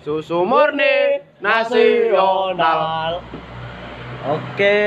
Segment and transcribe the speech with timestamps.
[0.00, 3.20] Susu murni nasional.
[4.32, 4.80] Oke.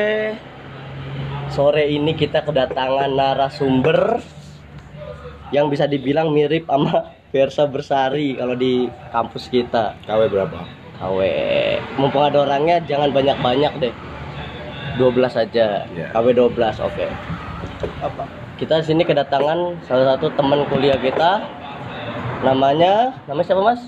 [1.54, 4.18] Sore ini kita kedatangan narasumber
[5.54, 10.02] yang bisa dibilang mirip sama Versa Bersari kalau di kampus kita.
[10.06, 10.87] KW berapa?
[10.98, 11.20] KW.
[11.98, 13.94] Mumpung ada orangnya jangan banyak-banyak deh.
[14.98, 15.86] 12 saja.
[15.94, 16.08] Ya.
[16.14, 17.08] KW 12, oke.
[18.02, 18.24] apa
[18.58, 21.46] Kita di sini kedatangan salah satu teman kuliah kita.
[22.42, 23.82] Namanya, namanya siapa Mas?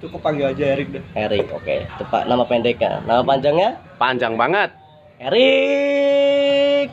[0.00, 1.76] cukup panggil aja Erik deh Erik, oke.
[2.00, 3.04] Tepat nama pendeknya.
[3.04, 3.76] Nama panjangnya?
[4.00, 4.72] Panjang banget.
[5.20, 6.88] Erik.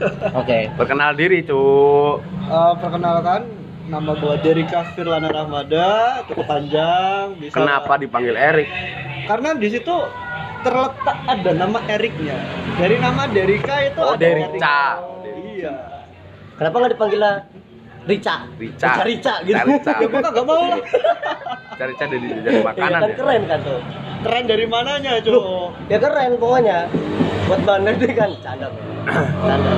[0.40, 0.68] Oke.
[0.76, 2.20] Perkenal diri, Cuk.
[2.24, 3.48] Eh, perkenalkan
[3.90, 5.88] nama gua Derika Firlana Rahmada
[6.24, 8.70] cukup panjang bisa Kenapa dipanggil Erik?
[9.26, 9.94] karena di situ
[10.60, 12.38] terletak ada nama Eriknya
[12.76, 14.80] dari nama Derika itu Oh, ada Derica.
[15.20, 15.44] Erik.
[15.56, 15.74] iya
[16.54, 17.20] Kenapa nggak dipanggil
[18.00, 18.36] Rica?
[18.56, 18.90] Rica.
[19.02, 19.58] Rica, Rica gitu.
[19.66, 19.92] Rica.
[19.92, 20.80] ya gua kagak mau lah
[21.72, 23.16] Cari-cari dari, dari Iya makanan kan ya.
[23.16, 23.80] keren kan tuh.
[24.20, 25.40] keren dari mananya cuy
[25.88, 26.78] Ya keren pokoknya.
[27.46, 28.68] Buat bandar deh kan canda.
[29.40, 29.72] Canda.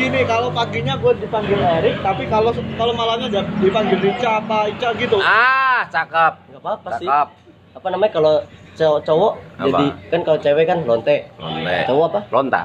[0.00, 5.20] Gini kalau paginya gua dipanggil Erik tapi kalau kalau malamnya dipanggil Rica apa Ica gitu
[5.20, 6.32] Ah, cakep.
[6.48, 7.06] Enggak apa-apa sih.
[7.06, 7.28] Cakep.
[7.70, 8.34] Apa namanya kalau
[8.74, 9.64] cowok, cowok Apa?
[9.68, 11.16] jadi kan kalau cewek kan lonte.
[11.36, 11.76] Lonte.
[11.84, 12.20] Cowok apa?
[12.32, 12.62] Lonta.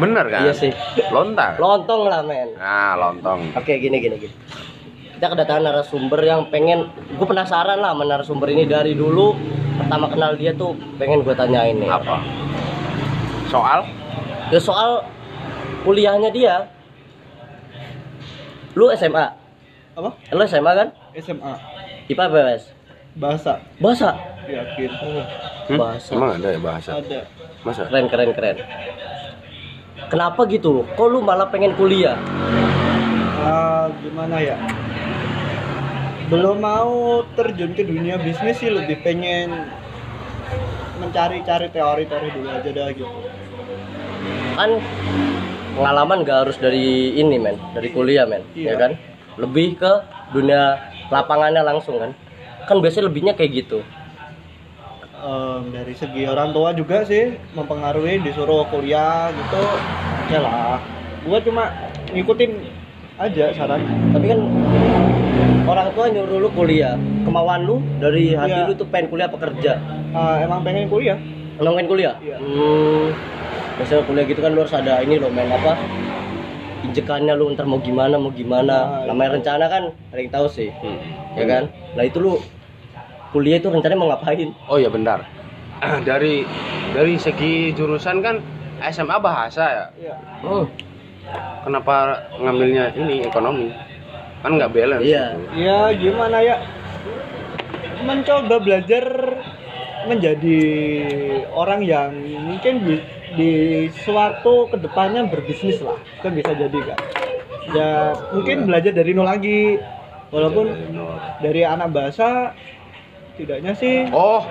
[0.00, 0.40] Bener kan?
[0.42, 0.72] Iya sih.
[1.14, 1.54] Lonta.
[1.56, 2.48] Lontong lah men.
[2.58, 3.54] Nah, lontong.
[3.54, 4.34] Oke gini gini gini.
[5.18, 9.34] Kita kedatangan narasumber yang pengen, gue penasaran lah sama narasumber ini dari dulu
[9.74, 11.90] pertama kenal dia tuh pengen gue tanyain nih.
[11.90, 12.22] Apa?
[13.50, 13.82] Soal?
[14.48, 15.02] Ya soal
[15.88, 16.68] kuliahnya dia.
[18.76, 19.26] Lu SMA?
[19.96, 20.88] apa Lu SMA kan?
[21.16, 21.54] SMA
[22.12, 22.62] IPA BS?
[23.18, 24.12] bahasa Bahasa?
[24.44, 24.90] yakin
[25.68, 25.80] Hmm?
[25.80, 26.12] Bahasa.
[26.12, 26.90] Emang ada ya bahasa?
[27.00, 27.20] ada
[27.64, 27.88] Masa?
[27.88, 28.56] Keren keren keren.
[30.12, 30.84] Kenapa gitu?
[30.94, 32.14] Kok lu malah pengen kuliah?
[33.42, 34.56] Ah, gimana ya
[36.28, 39.64] belum mau terjun ke dunia bisnis sih lebih pengen
[41.00, 43.18] mencari-cari teori-teori dulu aja dah gitu
[44.52, 44.70] Kan
[45.78, 48.74] pengalaman gak harus dari ini men, dari kuliah men, ya Iya.
[48.76, 48.90] kan?
[49.38, 49.92] Lebih ke
[50.30, 50.74] dunia
[51.08, 52.10] lapangannya langsung kan?
[52.66, 53.80] Kan biasanya lebihnya kayak gitu.
[55.18, 59.58] Em, dari segi orang tua juga sih mempengaruhi disuruh kuliah gitu
[60.28, 60.78] ya lah
[61.26, 61.74] gua cuma
[62.08, 62.50] ngikutin
[63.18, 63.82] aja saran
[64.14, 64.38] Tapi kan
[65.66, 66.94] orang tua nyuruh lu kuliah,
[67.26, 68.70] kemauan lu dari hati Iya.
[68.70, 69.82] lu tuh pengen kuliah apa kerja?
[70.14, 71.18] Ah, emang pengen kuliah
[71.58, 72.14] Emang pengen kuliah?
[72.22, 72.36] Iya.
[72.38, 73.06] Hmm,
[73.78, 75.78] biasanya kuliah gitu kan lu harus ada ini loh main apa?
[76.80, 79.02] Injekannya lu ntar mau gimana mau gimana.
[79.02, 80.98] Nah, Namanya rencana kan ada yang tahu sih, Hmm.
[81.34, 81.62] ya kan?
[81.94, 82.38] Lah itu lu
[83.28, 84.50] kuliah itu rencananya mau ngapain?
[84.66, 85.22] Oh iya bentar.
[86.08, 86.42] dari
[86.90, 88.42] dari segi jurusan kan
[88.84, 89.86] SMA bahasa ya.
[89.96, 90.66] iya Hmm,
[91.60, 93.68] Kenapa ngambilnya ini ekonomi?
[94.40, 95.04] Kan nggak balance.
[95.04, 95.24] Iya.
[95.28, 95.50] gitu.
[95.60, 96.56] ya gimana ya
[98.00, 99.04] mencoba belajar
[100.06, 100.58] menjadi
[101.50, 102.74] orang yang mungkin
[103.36, 103.52] di,
[103.92, 106.98] suatu ke depannya berbisnis lah kan bisa jadi kan
[107.68, 107.90] ya
[108.32, 109.76] mungkin belajar dari nol lagi
[110.32, 110.72] walaupun
[111.40, 112.56] dari anak bahasa
[113.36, 114.42] tidaknya sih Oh,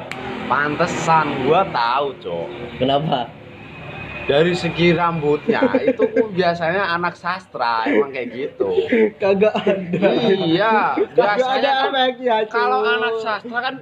[0.47, 2.47] pantesan gua tahu, Cok.
[2.79, 3.27] kenapa?
[4.27, 6.03] Dari segi rambutnya itu
[6.35, 8.71] biasanya anak sastra emang kayak gitu.
[9.19, 12.43] kagak ada iya, kagak biasanya ada kan cuy.
[12.51, 13.75] kalau anak sastra kan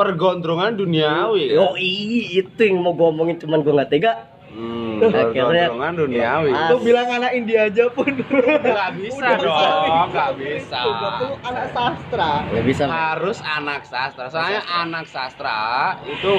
[0.00, 1.52] pergondrongan duniawi.
[1.52, 4.12] Yo itu yang mau gua omongin cuman gua nggak tega.
[4.50, 6.50] Hmm, Akhirnya- pergondrongan duniawi.
[6.50, 10.78] Lu bilang anak India aja pun Nggak bisa Udah dong, nggak bisa.
[10.80, 12.84] Tuh anak sastra Nggak bisa.
[12.88, 15.60] harus anak sastra soalnya anak sastra
[16.02, 16.32] itu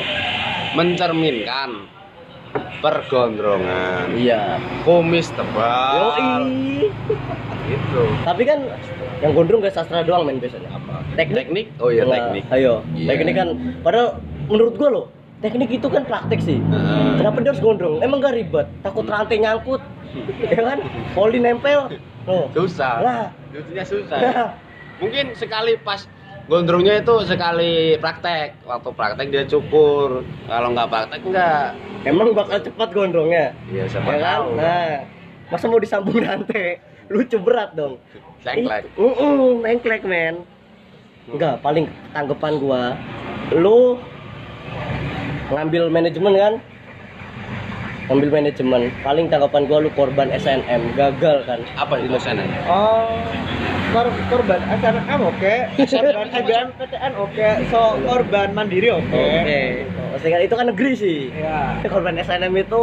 [0.74, 1.88] mencerminkan
[2.82, 4.60] pergondrongan Iya.
[4.84, 6.92] kumis tebal Yoi.
[7.66, 8.60] gitu Tapi kan
[9.22, 10.70] yang gondrong gak sastra doang men biasanya.
[10.72, 11.36] apa Teknik.
[11.38, 12.74] teknik oh iya Nah, teknik Ayo.
[12.92, 13.08] Iya.
[13.08, 13.48] Teknik kan
[13.80, 14.08] padahal
[14.46, 15.06] menurut gua loh,
[15.40, 16.58] teknik itu kan praktek sih.
[16.60, 17.10] Heeh.
[17.16, 18.02] Kenapa dia harus gondrong?
[18.02, 18.68] Emang gak ribet?
[18.82, 19.82] Takut rantai nyangkut.
[20.44, 20.80] ya kan?
[21.12, 21.88] Poli nempel.
[22.22, 22.46] Tuh.
[22.52, 23.26] susah Lah.
[23.50, 24.44] lucunya susah ya.
[24.98, 26.06] mungkin sekali pas
[26.46, 31.68] gondrongnya itu sekali praktek waktu praktek dia cukur kalau nggak praktek nggak
[32.02, 33.54] Emang bakal cepat gondrongnya.
[33.68, 34.22] iya siapa Ya kan?
[34.24, 34.94] tahu Nah,
[35.50, 36.78] masa mau disambung rantai?
[37.08, 37.98] Lucu berat dong.
[38.42, 38.84] Cengklek.
[38.98, 40.42] Uh, uh, nengklek men.
[41.30, 42.82] Enggak, paling tanggapan gua
[43.54, 44.02] lu
[45.50, 46.56] ngambil manajemen kan?
[48.10, 52.44] ngambil manajemen paling tanggapan gua lu korban SNM gagal kan Apa itu sana?
[52.68, 53.24] Oh,
[53.96, 59.16] kor korban SNM oke, korban SBMPTN oke, so korban mandiri oke.
[59.16, 59.62] oke
[60.12, 61.80] maksudnya kan itu kan negeri sih Ya.
[61.88, 62.82] korban SNM itu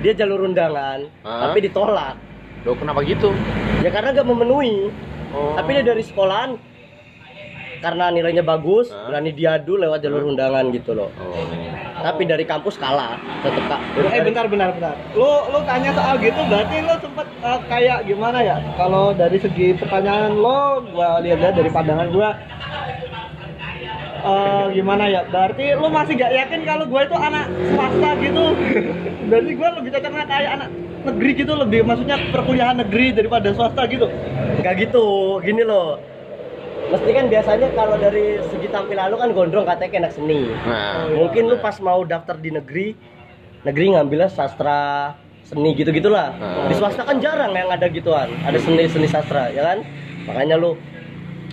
[0.00, 1.50] dia jalur undangan Hah?
[1.50, 2.16] tapi ditolak
[2.68, 3.32] Loh kenapa gitu?
[3.80, 4.92] ya karena gak memenuhi
[5.28, 5.52] Oh.
[5.52, 6.56] tapi dia dari sekolahan
[7.78, 9.08] karena nilainya bagus Hah?
[9.08, 11.44] berani diadu lewat jalur undangan gitu loh Oh.
[12.00, 14.94] tapi dari kampus kalah tetep kak Eh bentar bentar bentar.
[15.12, 18.56] Lu lu tanya soal gitu berarti lu sempet eh, kayak gimana ya?
[18.74, 22.30] Kalau dari segi pertanyaan lo, gua lihat dari pandangan gua
[24.20, 25.22] eh gimana ya?
[25.24, 28.44] Berarti lu masih gak yakin kalau gua itu anak swasta gitu.
[29.28, 30.68] berarti gua lebih cocoknya kayak anak
[30.98, 34.06] negeri gitu lebih maksudnya perkuliahan negeri daripada swasta gitu.
[34.58, 35.04] nggak gitu
[35.40, 35.96] gini loh
[36.88, 41.06] mesti kan biasanya kalau dari segi tampilan lu kan gondrong katanya kayak anak seni Nah,
[41.14, 42.96] mungkin lu pas mau daftar di negeri
[43.62, 45.12] negeri ngambilnya sastra
[45.44, 46.66] seni gitu gitulah Hmm.
[46.66, 49.78] di swasta kan jarang yang ada gituan ada seni seni sastra ya kan
[50.24, 50.74] makanya lu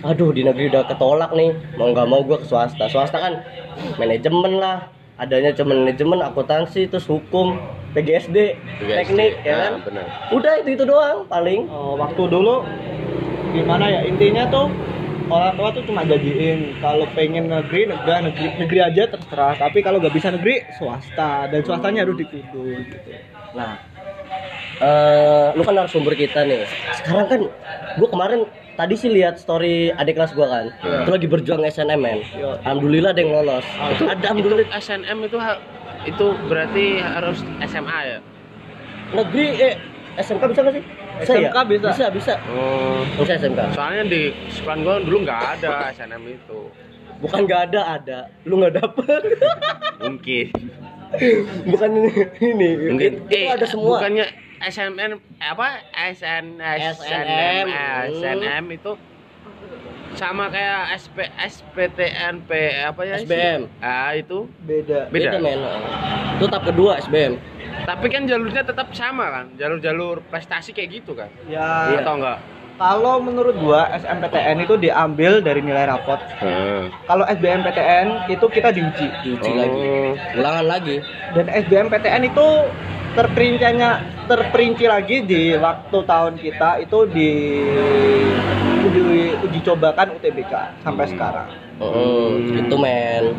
[0.06, 1.50] aduh di negeri udah ketolak nih.
[1.74, 2.86] Mau nggak mau gua ke swasta.
[2.86, 3.34] Swasta kan
[3.96, 4.88] manajemen lah.
[5.16, 7.56] Adanya cuma manajemen akuntansi terus hukum
[7.96, 8.36] PGSD,
[8.78, 8.98] PGSD.
[9.00, 9.72] teknik ya Nah, kan?
[9.88, 10.06] benar.
[10.28, 11.64] udah itu itu doang paling.
[11.72, 12.60] Oh, waktu dulu
[13.50, 14.68] gimana ya intinya tuh
[15.26, 19.56] orang tua tuh cuma janjiin kalau pengen negeri negeri negeri, negeri aja terserah.
[19.56, 21.48] Tapi kalau nggak bisa negeri swasta.
[21.48, 23.10] Dan swastanya harus dikudul gitu.
[23.56, 23.80] Nah,
[24.76, 26.68] eh lu kan narasumber kita nih.
[27.00, 27.40] Sekarang kan
[27.96, 28.40] gua kemarin
[28.76, 30.66] tadi sih lihat story adik kelas gua kan.
[30.84, 30.98] Iya.
[31.04, 32.20] Itu lagi berjuang SNM men.
[32.36, 32.60] Iya.
[32.64, 33.66] Alhamdulillah ada yang lolos.
[33.96, 35.38] Itu ada itu alhamdulillah SNM itu
[36.06, 38.18] itu berarti harus SMA ya?
[39.06, 39.74] negeri eh
[40.18, 40.84] SMK bisa nggak sih?
[41.24, 41.88] SMK bisa.
[41.94, 42.34] Bisa, bisa.
[42.52, 43.00] Oh.
[43.22, 43.60] Bisa SMK.
[43.72, 46.60] Soalnya di sekolah gua dulu nggak ada SNM itu.
[47.16, 48.18] Bukan nggak ada, ada.
[48.44, 49.22] Lu nggak dapet.
[50.04, 50.46] Mungkin.
[51.72, 52.10] Bukan ini.
[52.44, 52.68] ini.
[52.92, 53.12] Mungkin.
[53.24, 53.96] Itu ada semua.
[53.96, 54.26] Bukannya
[54.58, 55.68] SNM apa?
[56.08, 57.66] SN SNM.
[58.10, 58.92] SNM itu
[60.16, 62.50] sama kayak SP SPTNP
[62.82, 63.14] apa ya?
[63.20, 63.28] sih?
[63.28, 63.60] SBM.
[63.78, 64.48] Ah itu.
[64.62, 65.36] beda Beda.
[65.36, 65.60] men.
[66.36, 67.36] Itu tahap kedua SBM.
[67.84, 69.46] Tapi kan jalurnya tetap sama kan?
[69.54, 71.28] Jalur-jalur prestasi kayak gitu kan?
[71.46, 72.00] ya Iya.
[72.00, 72.38] Atau enggak?
[72.76, 76.20] kalau menurut gua SMPTN itu diambil dari nilai rapot
[77.08, 79.56] kalau SBMPTN itu kita diuji Diuji Oh.
[79.56, 79.88] lagi.
[80.36, 80.96] Ulangan lagi.
[81.32, 82.46] dan SBMPTN itu
[83.16, 83.90] terperincinya
[84.26, 87.30] terperinci lagi di waktu tahun kita itu di
[88.86, 89.02] di
[89.38, 91.12] uji cobakan UTBK sampai Hmm.
[91.12, 93.36] sekarang Oh, itu men.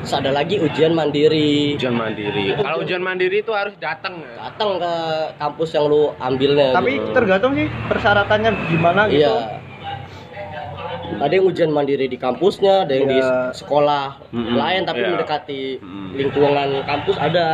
[0.00, 1.76] Terus ada lagi ujian mandiri.
[1.76, 2.56] Ujian mandiri.
[2.56, 4.48] Kalau ujian mandiri itu harus datang ya.
[4.48, 4.94] Datang ke
[5.36, 6.72] kampus yang lu ambilnya.
[6.72, 7.12] tapi gitu.
[7.12, 9.60] tergantung sih persyaratannya gimana gitu Iya.
[11.20, 13.52] Ada yang ujian mandiri di kampusnya, ada yang di Iya.
[13.52, 15.10] sekolah Mm-mm, lain tapi iya.
[15.12, 16.08] mendekati Mm.
[16.16, 17.46] lingkungan kampus ada.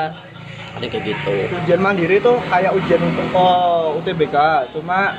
[0.76, 1.32] Ada kayak gitu.
[1.56, 4.36] ujian mandiri tuh kayak ujian untuk oh, UTBK
[4.76, 5.16] cuma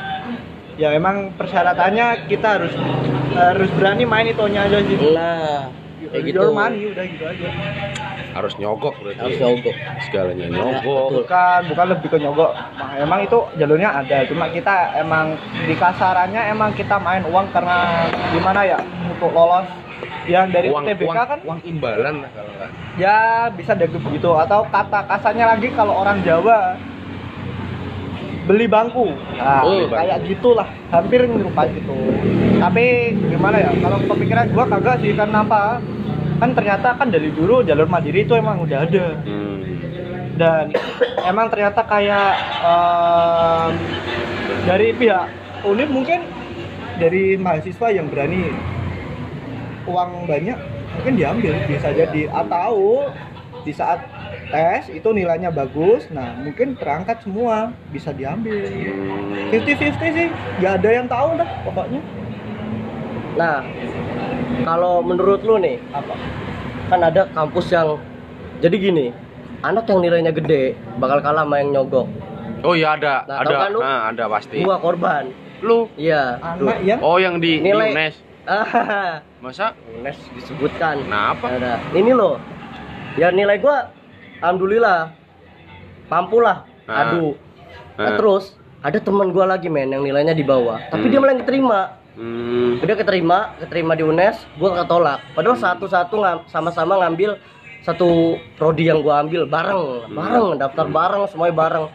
[0.78, 2.74] ya emang persyaratannya kita harus
[3.34, 5.66] harus berani main itunya aja sih Nah,
[6.14, 6.38] kayak gitu.
[6.40, 7.48] Your money udah gitu aja
[8.38, 9.18] Harus nyogok berarti.
[9.18, 9.74] Harus nyogok.
[10.06, 11.26] Segalanya Iya, nyogok.
[11.26, 15.34] bukan bukan lebih ke nyogok Nah, emang itu jalurnya ada cuma kita emang
[15.66, 18.78] di kasarannya emang kita main uang karena gimana ya
[19.10, 19.66] untuk lolos
[20.28, 21.40] yang dari uang, UTBK uang, kan?
[21.48, 22.52] uang imbalan lah kalau
[23.00, 23.18] ya
[23.56, 24.30] bisa deh begitu.
[24.36, 26.76] Atau kata kasarnya lagi kalau orang Jawa
[28.48, 29.12] beli bangku.
[29.36, 30.68] Nah, Oh, kayak gitulah.
[30.92, 31.96] Hampir nyerupai gitu
[32.58, 35.78] tapi gimana ya kalau kepikiran gua kagak sih karena apa?
[36.38, 39.08] Kan ternyata kan dari dulu jalur mandiri itu emang udah ada.
[39.26, 39.46] Hmm.
[40.38, 40.70] dan
[41.34, 43.70] emang ternyata kayak em,
[44.70, 45.26] dari pihak
[45.66, 46.30] unit mungkin
[47.02, 48.54] dari mahasiswa yang berani
[49.88, 50.58] uang banyak
[50.94, 53.08] mungkin diambil bisa jadi atau
[53.64, 54.00] di saat
[54.48, 58.64] tes itu nilainya bagus nah mungkin terangkat semua bisa diambil
[59.52, 59.56] 50-50
[60.14, 60.28] sih
[60.60, 62.02] nggak ada yang tahu dah pokoknya
[63.38, 63.62] Nah,
[64.66, 66.18] kalau menurut lu nih, apa
[66.90, 68.02] kan ada kampus yang
[68.58, 69.06] jadi gini,
[69.62, 72.10] anak yang nilainya gede bakal kalah sama yang nyogok.
[72.66, 73.80] Oh iya ada, Nah, ada, kan lu?
[73.80, 74.66] Nah, ada pasti.
[74.66, 75.30] Gua korban.
[75.62, 76.42] Lu, Iya.
[76.42, 78.16] anak yang oh yang di, di Nilai- UNES.
[79.38, 79.78] Masa?
[79.88, 80.98] UNES disebutkan.
[81.00, 81.46] Kenapa?
[81.48, 81.78] Ada.
[81.94, 82.42] Ini loh.
[83.16, 83.94] Ya nilai gua
[84.40, 85.14] alhamdulillah
[86.08, 86.66] mampu lah.
[86.86, 87.06] Ah.
[87.06, 87.38] Aduh.
[87.96, 88.18] Nah, Ah.
[88.18, 91.12] terus ada teman gua lagi men yang nilainya di bawah, tapi Hmm.
[91.12, 91.80] dia malah yang diterima.
[92.14, 92.82] Hmm.
[92.82, 95.22] Udah keterima, keterima di UNES, gua ketolak.
[95.34, 97.38] Padahal satu-satu ngam- sama-sama ngambil
[97.84, 98.10] satu
[98.54, 101.86] prodi yang gua ambil bareng, bareng, daftar bareng, semuanya bareng.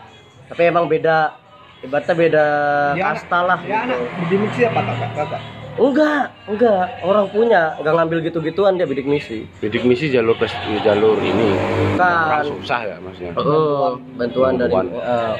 [0.46, 1.34] Tapi emang beda,
[1.80, 2.46] ibaratnya beda
[2.94, 3.58] kasta lah.
[3.60, 3.94] ya gitu.
[3.94, 5.42] anak bidik misi apa kakak kakak
[5.74, 6.84] enggak enggak.
[7.00, 9.48] Orang punya enggak ngambil gitu-gituan dia bidik misi.
[9.58, 11.56] Bidik misi jalur pres- jalur ini.
[11.96, 12.44] Kan.
[12.44, 13.32] Orang susah ya maksudnya?
[13.32, 15.32] Heeh, bantuan dari eh,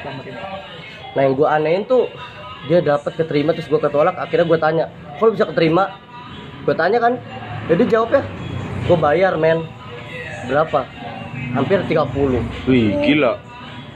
[1.13, 2.09] nah yang gue anehin tuh
[2.65, 4.17] dia dapat keterima terus gue ketolak.
[4.17, 4.85] Akhirnya gue tanya
[5.15, 5.93] kok bisa keterima?
[6.63, 7.13] Gue tanya kan.
[7.69, 8.21] Jadi jawabnya
[8.83, 9.63] gue bayar men.
[10.43, 10.83] Berapa?
[11.53, 13.37] Hampir 30 wih gila.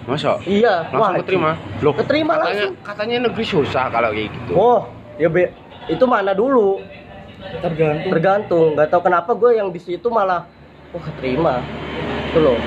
[0.06, 0.40] Masa?
[0.42, 1.52] Iya langsung wah, keterima?
[1.82, 2.74] Loh Keterima katanya langsung.
[2.80, 4.52] katanya negeri susah kalau kayak gitu.
[4.54, 4.80] Oh
[5.18, 5.50] ya be
[5.88, 6.84] itu mana dulu?
[7.62, 8.12] Tergantung.
[8.12, 8.68] Tergantung.
[8.76, 10.44] Nggak tahu kenapa gue yang di situ malah
[10.92, 11.64] wah keterima.
[12.28, 12.58] Itu loh.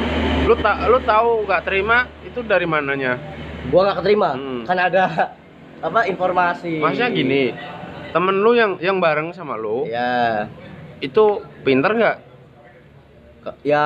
[0.44, 2.08] Lu tak lu tahu nggak terima?
[2.24, 3.20] Itu dari mananya?
[3.68, 4.30] Gue nggak keterima.
[4.34, 4.62] Hmm.
[4.64, 5.04] kan ada
[5.86, 6.80] apa informasi.
[6.80, 7.42] Maksudnya gini
[8.10, 10.50] temen lu yang yang bareng sama lu ya
[10.98, 11.24] itu
[11.62, 12.18] pinter nggak?
[13.64, 13.84] Ya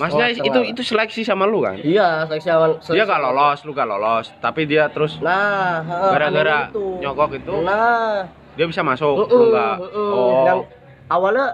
[0.00, 1.76] maksudnya setengah- itu itu seleksi sama lu kan?
[1.76, 6.96] Iya seleksi awal dia gak lolos lu gak lolos tapi dia terus nah gara-gara itu.
[6.96, 7.52] nyogok itu?
[7.60, 8.24] Nah
[8.58, 10.10] dia bisa masuk heeh, lu enggak heeh.
[10.10, 10.42] oh.
[10.42, 10.60] Yang
[11.06, 11.46] awalnya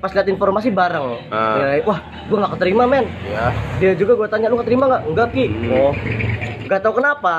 [0.00, 1.20] pas lihat informasi bareng.
[1.28, 1.76] Ah.
[1.76, 2.00] Ya, wah
[2.32, 3.04] gua nggak keterima men.
[3.28, 5.02] Ya dia juga gua tanya lu keterima nggak?
[5.04, 5.44] Enggak ki.
[5.52, 5.68] Hmm.
[5.76, 5.92] oh.
[6.64, 7.36] Nggak tahu kenapa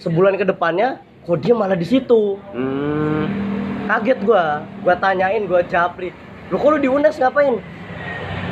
[0.00, 2.40] sebulan ke depannya kok dia malah di situ.
[2.56, 3.28] Hmm.
[3.92, 4.64] kaget gua.
[4.80, 6.16] Gua tanyain gua japri
[6.48, 7.60] lu kok lu di UNES ngapain?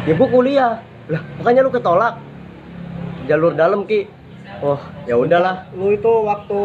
[0.05, 0.73] Ya gua kuliah.
[1.09, 2.21] Lah makanya lu ketolak.
[3.25, 4.05] Jalur dalam ki.
[4.61, 4.77] Oh
[5.09, 5.65] ya udahlah.
[5.73, 6.61] Lu itu waktu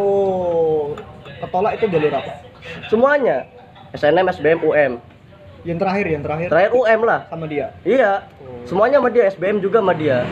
[1.40, 2.49] ketolak itu jalur apa
[2.90, 3.46] semuanya.
[3.90, 4.92] SNM SBM UM
[5.68, 6.48] yang terakhir yang terakhir?
[6.48, 7.20] Terakhir UM lah.
[7.28, 7.68] Sama dia?
[7.84, 8.24] Iya.
[8.64, 10.24] Semuanya sama dia SBM juga sama dia.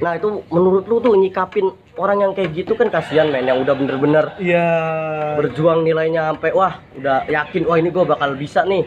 [0.00, 3.74] Nah itu menurut lu tuh nyikapin orang yang kayak gitu kan kasihan men yang udah
[3.78, 4.66] bener-bener iya.
[5.38, 8.84] berjuang nilainya sampai wah udah yakin wah ini gua bakal bisa nih.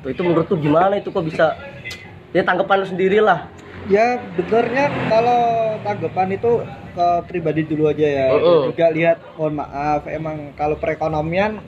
[0.00, 1.58] Tuh itu menurut tuh gimana itu kok bisa?
[2.30, 3.50] Ya tanggapan lu sendiri lah
[3.88, 5.40] ya benernya kalau
[5.80, 6.52] tanggapan itu
[6.92, 8.26] ke pribadi dulu aja ya.
[8.36, 8.60] Heeh.
[8.70, 11.58] juga lihat mohon maaf emang kalau perekonomian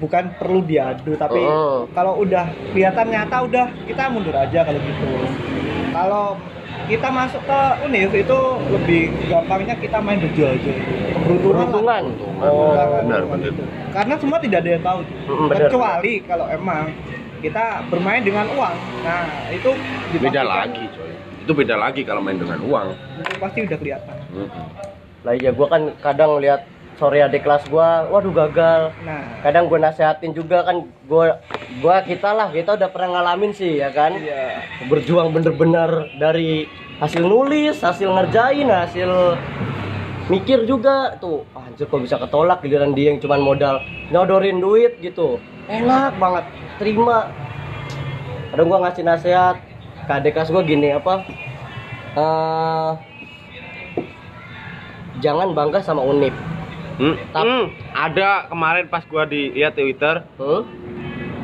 [0.00, 1.78] bukan perlu diadu tapi Heeh.
[1.92, 5.06] kalau udah kelihatan nyata udah kita mundur aja kalau gitu.
[5.92, 6.26] Kalau
[6.88, 8.38] kita masuk ke univ itu
[8.72, 10.72] lebih gampangnya kita main berjual aja.
[11.20, 12.04] Peruntungan
[12.38, 13.52] Oh, benar, benar.
[13.92, 15.00] karena semua tidak ada yang tahu.
[15.04, 15.68] Mm, benar.
[15.68, 16.84] kecuali kalau emang
[17.44, 18.76] kita bermain dengan uang.
[19.04, 19.70] Nah itu
[20.16, 21.17] beda lagi coy
[21.48, 22.92] itu beda lagi kalau main dengan uang.
[23.24, 24.16] Itu pasti udah kelihatan.
[25.24, 26.68] Lah iya gua kan kadang lihat
[27.00, 28.92] sore adik kelas gua waduh gagal.
[29.00, 29.40] Nah.
[29.40, 31.40] Kadang gue nasehatin juga kan gua
[31.80, 34.20] gua kita lah kita udah pernah ngalamin sih ya kan?
[34.20, 34.60] Iya.
[34.92, 36.68] Berjuang bener-bener dari
[37.00, 39.40] hasil nulis hasil ngerjain hasil
[40.28, 41.16] mikir juga.
[41.16, 43.80] Tuh anjir kok bisa ketolak giliran dia yang cuman modal
[44.12, 45.40] nyodorin duit gitu.
[45.64, 46.44] Enak banget
[46.76, 47.32] terima.
[48.52, 49.56] Kadang gua ngasih nasihat
[50.10, 51.22] adik kelas gua gini apa
[52.14, 52.90] eh
[55.18, 56.32] jangan bangga sama unip
[56.98, 60.62] Hmm, Tap- hmm, ada kemarin pas gua di lihat Twitter hmm?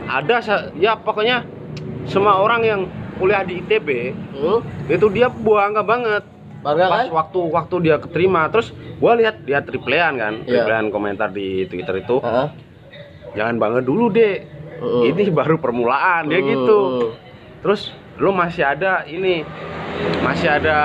[0.05, 0.43] ada
[0.75, 1.47] ya pokoknya
[2.05, 2.81] semua orang yang
[3.15, 3.89] kuliah di ITB
[4.35, 4.59] Hmm?
[4.91, 6.27] itu dia bangga banget
[6.59, 10.67] bangga pas kan waktu waktu dia keterima terus gua lihat dia replyan kan Iya.
[10.67, 12.49] replyan komentar di Twitter itu Heeh.
[13.35, 14.43] jangan bangga dulu deh
[14.75, 15.03] Heeh.
[15.07, 16.51] ini baru permulaan dia Hmm.
[16.51, 16.81] gitu
[17.63, 19.43] terus lu masih ada ini
[20.21, 20.77] masih ada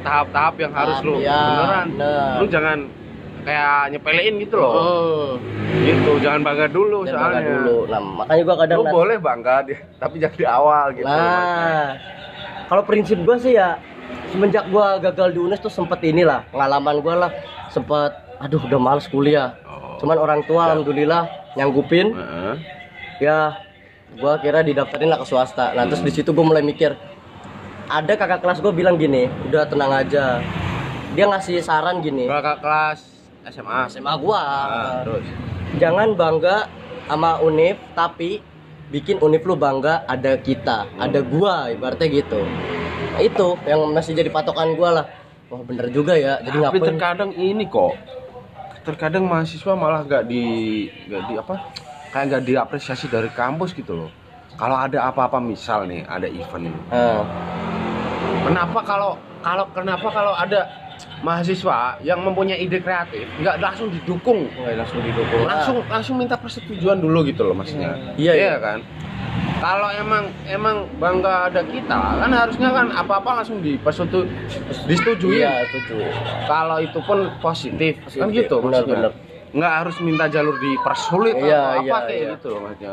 [0.00, 2.32] tahap-tahap yang harus lu iya, beneran bener.
[2.40, 2.78] lu jangan
[3.42, 5.30] kayak nyepelein gitu loh Hmm.
[5.82, 7.76] gitu jangan bangga dulu Dan soalnya bangga dulu.
[7.86, 11.86] Nah, makanya gua kadang lu boleh bangga dia tapi jangan di awal gitu Nah,
[12.66, 13.76] kalau prinsip gua sih ya
[14.30, 17.30] semenjak gua gagal di UNES tuh sempet inilah pengalaman gua lah
[17.68, 19.54] sempet aduh udah males kuliah.
[19.62, 19.96] Oh.
[19.96, 21.24] Cuman orang tua alhamdulillah
[21.54, 22.54] nyanggupin Heeh.
[23.20, 23.56] ya
[24.18, 25.74] gua kira didaftarin lah ke swasta.
[25.74, 26.94] Nah, terus di situ gua mulai mikir
[27.88, 30.40] ada kakak kelas gua bilang gini, udah tenang aja.
[31.14, 32.98] Dia ngasih saran gini, kakak kelas
[33.50, 34.40] SMA SMA gua.
[34.40, 35.26] Ah, terus?
[35.78, 36.70] Jangan bangga
[37.04, 38.40] sama univ tapi
[38.88, 42.40] bikin univ lu bangga ada kita ada gua ibaratnya gitu.
[43.14, 45.06] Nah, itu yang masih jadi patokan gua lah.
[45.52, 46.40] Wah bener juga ya.
[46.40, 46.88] Jadi tapi ngapain?
[46.94, 47.94] terkadang ini kok
[48.84, 50.44] terkadang mahasiswa malah gak di
[51.08, 51.54] gak di apa
[52.14, 54.10] kayak gak diapresiasi dari kampus gitu loh.
[54.54, 57.26] Kalau ada apa-apa misal nih ada event Nah,
[58.46, 60.62] kenapa kalau kalau kenapa kalau ada
[61.26, 64.46] mahasiswa yang mempunyai ide kreatif nggak langsung didukung?
[64.62, 65.42] Wah, langsung didukung.
[65.42, 67.98] Langsung langsung minta persetujuan dulu gitu loh maksudnya.
[68.14, 68.54] Iya, iya.
[68.62, 68.78] kan?
[69.58, 74.22] Kalau emang emang bangga ada kita kan harusnya kan apa-apa langsung dipersetu
[74.86, 75.42] disetujui.
[75.42, 75.98] Iya setuju.
[76.46, 79.10] Kalau itu pun positif, kan Positif, gitu benar, maksudnya.
[79.10, 79.33] benar.
[79.54, 82.32] Nggak harus minta jalur dipersulit Iya, atau apa iya, kayak iya.
[82.34, 82.92] gitu loh maksudnya.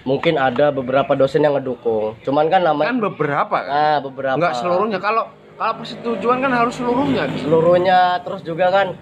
[0.00, 2.16] Mungkin ada beberapa dosen yang ngedukung.
[2.24, 3.56] Cuman kan kan namanya beberapa.
[3.60, 4.40] Kan ah beberapa.
[4.40, 4.98] Nggak seluruhnya.
[4.98, 5.28] Kalau
[5.60, 7.22] kalau persetujuan kan harus seluruhnya.
[7.28, 7.44] Gitu.
[7.44, 8.96] seluruhnya terus juga kan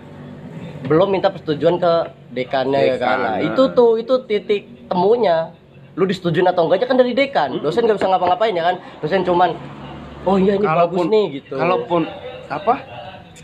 [0.91, 1.93] belum minta persetujuan ke
[2.35, 2.99] dekannya ya kan?
[2.99, 3.47] Dekan, nah, nah.
[3.47, 5.55] itu tuh itu titik temunya.
[5.95, 7.63] Lu disetujuin atau enggaknya kan dari dekan.
[7.63, 8.77] Dosen nggak bisa ngapa-ngapain ya kan?
[8.99, 9.55] Dosen cuman
[10.27, 11.55] oh iya ini bagus nih gitu.
[11.55, 12.11] Kalaupun
[12.51, 12.98] apa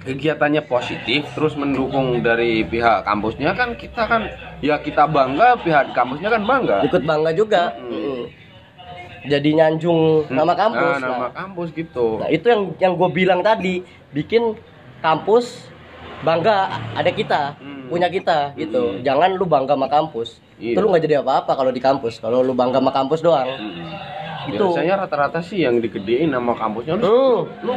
[0.05, 4.29] kegiatannya positif terus mendukung dari pihak kampusnya kan kita kan
[4.61, 6.77] ya kita bangga pihak kampusnya kan bangga.
[6.85, 7.73] ikut bangga juga.
[7.81, 8.29] Mm-mm.
[9.25, 11.33] jadi nyanjung nama kampus Nah, nama nah.
[11.33, 12.21] kampus gitu.
[12.21, 13.81] Nah, itu yang yang gue bilang tadi
[14.13, 14.53] bikin
[15.01, 15.73] kampus
[16.21, 17.89] bangga ada kita Hmm.
[17.89, 19.01] punya kita gitu Hmm.
[19.01, 20.73] jangan lu bangga sama kampus Iya.
[20.73, 24.13] itu lu nggak jadi apa-apa kalau di kampus kalau lu bangga sama kampus doang Mm.
[24.45, 24.61] Itu.
[24.69, 27.65] Biasanya rata-rata sih yang digedein nama kampusnya lu, Hmm.
[27.65, 27.73] lu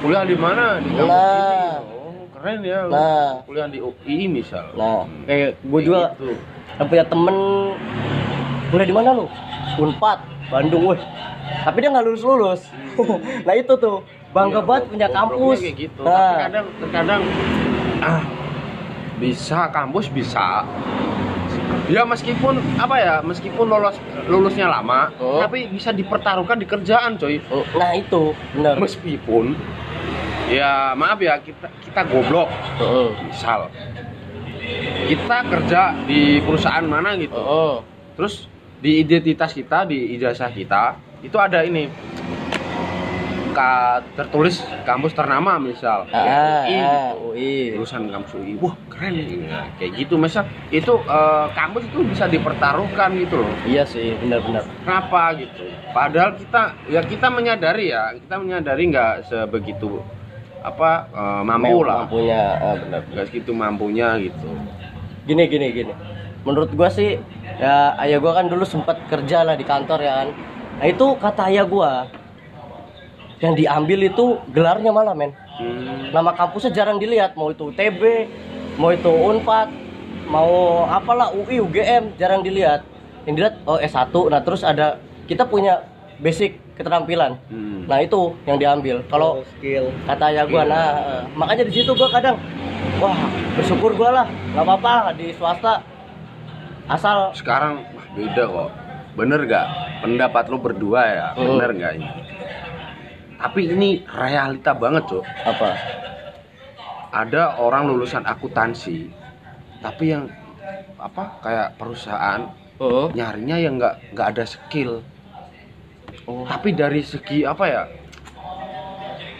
[0.00, 1.76] kuliah di mana di kampus Nah.
[1.76, 1.92] ini.
[1.92, 2.78] Oh, keren ya.
[2.86, 3.30] Nah.
[3.44, 4.64] Kuliah di UI misal.
[4.72, 5.24] nah Hmm.
[5.24, 6.32] kayak gue juga gitu.
[6.72, 7.36] yang punya temen
[8.66, 9.26] kuliah di mana lu
[9.76, 11.00] unpad Bandung weh
[11.60, 12.60] tapi dia nggak lulus lulus
[13.46, 16.00] nah itu tuh bangga Iya, banget punya kampus kayak gitu.
[16.00, 17.22] nah Tapi kadang terkadang
[18.00, 18.22] ah,
[19.16, 20.64] bisa kampus bisa.
[21.86, 25.42] Ya meskipun apa ya, meskipun lolos lulusnya lama, Oh.
[25.42, 27.42] tapi bisa dipertaruhkan di kerjaan, coy.
[27.74, 29.58] nah itu benar Meskipun
[30.50, 32.50] ya maaf ya kita kita goblok,
[32.82, 33.10] Heeh.
[33.30, 33.70] misal.
[35.06, 37.38] Kita kerja di perusahaan mana gitu.
[37.38, 37.76] Heeh.
[38.18, 38.50] Terus
[38.82, 41.86] di identitas kita, di ijazah kita itu ada ini.
[43.50, 46.06] Ka, tertulis kampus ternama misal.
[46.14, 47.34] Ah, UI, ah, gitu.
[47.34, 50.46] UI lulusan kampus UI wah keren ya, kayak gitu misal.
[50.70, 53.50] Itu eh, kampus itu bisa dipertaruhkan gitu loh.
[53.66, 55.66] Iya sih benar-benar kenapa gitu?
[55.90, 58.14] Padahal kita ya kita menyadari ya.
[58.14, 59.98] Kita menyadari nggak sebegitu
[60.60, 62.04] apa eh, mampu lah.
[62.04, 63.00] mampunya ah, benar.
[63.08, 64.48] Nggak segitu mampunya gitu.
[65.24, 65.92] Gini gini gini.
[66.44, 67.20] Menurut gua sih
[67.60, 70.28] ya ayah gua kan dulu sempat kerja lah di kantor ya kan.
[70.80, 72.08] Nah itu kata ayah gua
[73.40, 75.32] yang diambil itu gelarnya malah men.
[75.60, 77.36] Hmm, nama kampusnya jarang dilihat.
[77.36, 78.28] Mau itu UTB
[78.80, 79.68] mau itu Unpad
[80.30, 82.84] mau apalah UI UGM jarang dilihat.
[83.28, 84.96] Yang dilihat oh S1 nah terus ada
[85.28, 85.84] kita punya
[86.20, 87.36] basic keterampilan.
[87.46, 87.84] Hmm.
[87.84, 88.96] nah itu yang diambil.
[89.06, 89.92] Kalau Oh, skill.
[90.04, 92.40] kata ayah gua nah eh, makanya di situ gua kadang
[92.96, 93.16] wah
[93.54, 94.26] bersyukur gua lah.
[94.50, 95.84] Nggak apa-apa di swasta.
[96.88, 98.70] Asal sekarang wah, beda kok.
[99.10, 99.66] Bener gak
[100.00, 101.58] pendapat lu berdua ya Hmm.
[101.58, 102.08] bener gak ini?
[103.36, 105.70] Tapi ini realita banget cok apa?
[107.10, 109.10] Ada orang lulusan akuntansi
[109.80, 110.28] tapi yang
[110.94, 113.06] apa kayak perusahaan Heeh.
[113.10, 115.00] nyarinya yang nggak nggak ada skill
[116.30, 116.46] Oh.
[116.46, 117.82] tapi dari segi apa ya?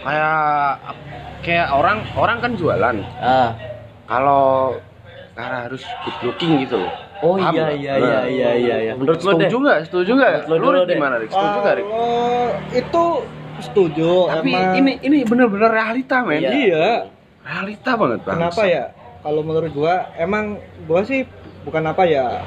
[0.01, 0.81] Kayak
[1.47, 2.97] kayak orang orang kan jualan.
[3.23, 3.55] Ah.
[4.11, 4.75] Kalau
[5.39, 6.93] karena harus good looking gitu loh.
[7.21, 7.77] Oh Paham iya nggak?
[7.79, 8.01] iya Nah.
[8.01, 8.77] iya iya iya.
[8.81, 9.25] Iya menurut deh.
[9.29, 9.79] setuju nggak?
[9.87, 11.31] Setuju nggak lu dulu gimana Rik?
[11.31, 11.87] setuju nggak Rik?
[12.75, 13.05] Itu
[13.61, 14.73] setuju tapi emang.
[14.81, 16.41] ini ini bener-bener realita men.
[16.43, 16.51] Iya.
[16.51, 16.89] iya.
[17.45, 18.35] Realita banget bang.
[18.41, 18.85] Kenapa ya?
[19.21, 20.57] Kalau menurut gua emang
[20.89, 21.29] gua sih
[21.61, 22.41] bukan apa ya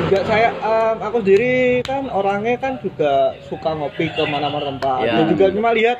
[0.00, 5.12] juga saya em, aku sendiri kan orangnya kan juga suka ngopi ke mana-mana tempat Iya.
[5.14, 5.98] dan juga cuma lihat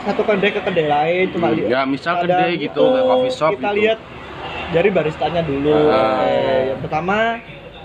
[0.00, 3.50] satu kedai ke kedai lain cuma lihat ya misal kedai gitu itu kayak coffee shop
[3.52, 3.78] kita gitu.
[3.78, 3.98] lihat
[4.70, 6.22] dari baristanya dulu Ah.
[6.22, 7.16] Eh, yang pertama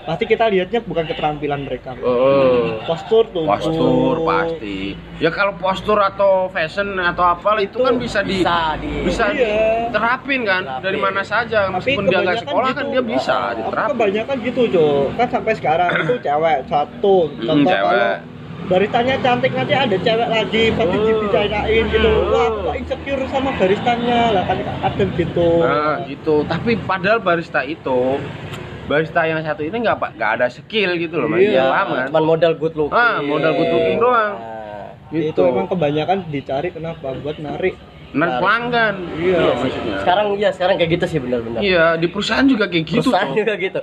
[0.06, 2.78] pasti kita lihatnya bukan keterampilan mereka Heeh.
[2.86, 8.22] postur tuh postur pasti ya kalau postur atau fashion atau apa itu, Itu kan bisa
[8.22, 9.90] di bisa di bisa Iya.
[9.90, 10.84] diterapin kan Terapin.
[10.84, 12.92] dari mana saja meskipun dia nggak sekolah kan gitu.
[12.92, 17.66] dia bisa Aku diterapin kebanyakan gitu cok kan sampai sekarang itu cewek satu Hmm, contoh
[17.68, 17.82] cewek.
[17.82, 18.08] kalau
[18.66, 21.06] baristanya cantik nanti ada cewek lagi pasti Hmm.
[21.08, 27.18] dibicarain gitu wah kok insecure sama baristanya lah kan kadang gitu nah gitu tapi padahal
[27.18, 28.22] barista itu
[28.86, 31.42] barista yang satu ini nggak pak nggak ada skill gitu loh Mas.
[31.42, 31.66] Iya.
[31.68, 32.96] Paham kan cuman modal good looking.
[32.96, 34.34] Ah, modal good looking doang.
[34.38, 35.42] Nah, itu gitu.
[35.42, 37.12] emang kebanyakan dicari kenapa?
[37.20, 37.74] Buat narik
[38.16, 38.94] nah pelanggan.
[39.18, 39.38] Iya.
[39.42, 39.96] iya maksudnya.
[40.00, 41.60] sekarang iya sekarang kayak gitu sih benar-benar.
[41.60, 43.80] Iya di perusahaan juga kayak gitu perusahaan tuh juga gitu.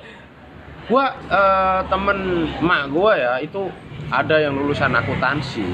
[0.88, 2.18] Gua eh, temen
[2.64, 3.62] emak gua ya itu
[4.10, 5.68] ada yang lulusan akuntansi.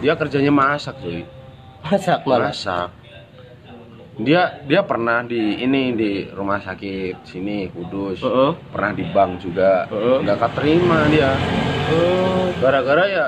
[0.00, 1.26] Dia kerjanya masak cuy.
[1.84, 2.50] Masak malah?
[2.54, 3.03] Masak
[4.14, 8.22] dia dia pernah di ini di rumah sakit sini Kudus.
[8.22, 8.52] Heeh.
[8.70, 9.90] pernah di bank juga.
[9.90, 10.22] Heeh.
[10.22, 11.34] nggak keterima dia.
[12.62, 13.24] Gara-gara ya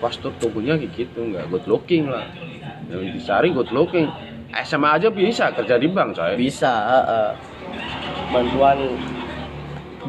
[0.00, 2.24] postur tubuhnya gitu nggak good looking lah.
[2.88, 4.08] Yang dicari good looking.
[4.56, 6.32] SMA aja bisa kerja di bank coy.
[6.40, 7.30] Bisa heeh.
[8.32, 8.96] bantuan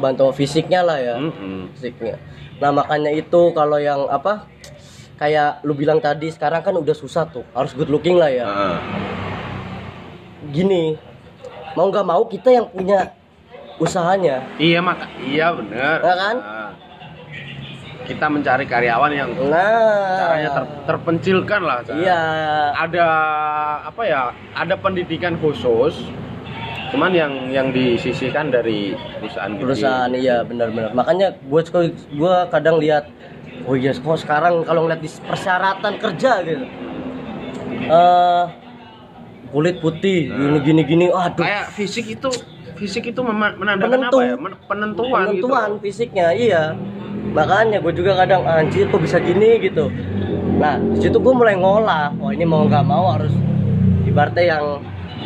[0.00, 1.20] bantuan fisiknya lah ya.
[1.20, 1.68] Mm-mm.
[1.76, 2.16] fisiknya.
[2.64, 4.48] Nah makanya itu kalau yang apa
[5.20, 7.44] kayak lu bilang tadi sekarang kan udah susah tuh.
[7.52, 8.48] Harus good looking lah ya.
[8.48, 9.27] Heeh.
[10.50, 10.96] Gini
[11.76, 13.14] mau nggak mau kita yang punya
[13.78, 14.42] usahanya.
[14.58, 15.96] Iya maka iya bener.
[16.02, 16.36] Ya kan?
[16.42, 16.70] Nah,
[18.08, 20.16] kita mencari karyawan yang nah.
[20.16, 21.94] caranya ter- terpencilkan lah Cak.
[22.00, 22.22] iya.
[22.72, 23.06] Ada
[23.84, 26.08] apa ya ada pendidikan khusus
[26.88, 29.60] cuman yang yang disisihkan dari perusahaan gede.
[29.60, 31.60] perusahaan iya benar-benar makanya gue
[31.92, 33.04] gue kadang lihat
[33.68, 36.64] oh iya kok sekarang kalau ngeliat di persyaratan kerja gitu.
[37.92, 38.44] Eh
[39.48, 41.44] kulit putih gini gini gini aduh.
[41.44, 42.28] Kayak fisik itu
[42.78, 44.16] fisik itu menandakan Penentu.
[44.18, 44.34] apa ya?
[44.68, 45.82] Penentuan, penentuan gitu.
[45.82, 46.62] Fisiknya iya.
[47.28, 49.60] Makanya gue juga kadang anjir kok bisa gini?
[49.60, 49.90] gitu.
[50.58, 52.14] Nah di situ gue mulai ngolah.
[52.22, 53.32] Oh ini mau nggak mau harus
[54.06, 54.64] ibaratnya yang